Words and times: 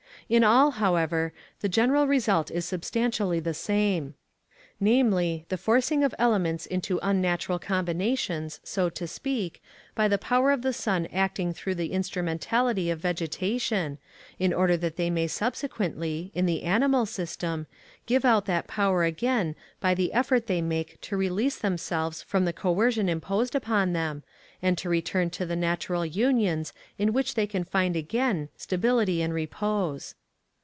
In 0.29 0.45
all, 0.45 0.71
however, 0.71 1.33
the 1.59 1.67
general 1.67 2.07
result 2.07 2.49
is 2.51 2.63
substantially 2.63 3.41
the 3.41 3.53
same 3.53 4.13
namely, 4.79 5.43
the 5.49 5.57
forcing 5.57 6.05
of 6.05 6.15
elements 6.17 6.65
into 6.65 7.01
unnatural 7.03 7.59
combinations, 7.59 8.61
so 8.63 8.87
to 8.89 9.05
speak, 9.07 9.61
by 9.93 10.07
the 10.07 10.17
power 10.17 10.51
of 10.51 10.61
the 10.61 10.71
sun 10.71 11.05
acting 11.07 11.53
through 11.53 11.75
the 11.75 11.91
instrumentality 11.91 12.89
of 12.89 12.97
vegetation, 12.99 13.97
in 14.39 14.53
order 14.53 14.77
that 14.77 14.95
they 14.95 15.09
may 15.09 15.27
subsequently, 15.27 16.31
in 16.33 16.45
the 16.45 16.63
animal 16.63 17.05
system, 17.05 17.67
give 18.05 18.23
out 18.23 18.45
that 18.45 18.67
power 18.67 19.03
again 19.03 19.53
by 19.81 19.93
the 19.93 20.13
effort 20.13 20.47
they 20.47 20.61
make 20.61 20.99
to 21.01 21.17
release 21.17 21.57
themselves 21.57 22.23
from 22.23 22.45
the 22.45 22.53
coercion 22.53 23.09
imposed 23.09 23.53
upon 23.53 23.91
them, 23.91 24.23
and 24.61 24.77
to 24.77 24.87
return 24.87 25.29
to 25.29 25.45
the 25.45 25.55
natural 25.57 26.05
unions 26.05 26.71
in 26.97 27.11
which 27.11 27.33
they 27.35 27.45
can 27.45 27.65
find 27.65 27.97
again 27.97 28.47
stability 28.55 29.21
and 29.21 29.33
repose. 29.33 30.15